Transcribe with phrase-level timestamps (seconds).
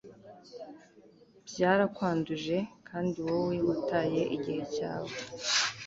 [1.47, 2.57] byarakwanduje
[2.87, 5.13] kandi wowe wataye igihe cyawe